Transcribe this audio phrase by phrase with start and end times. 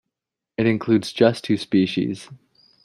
[0.57, 2.27] It includes just two species.